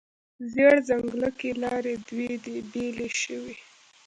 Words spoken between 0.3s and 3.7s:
زیړ ځنګله کې لارې دوې دي، بیلې شوې